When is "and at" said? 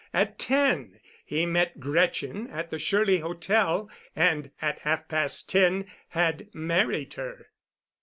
4.15-4.79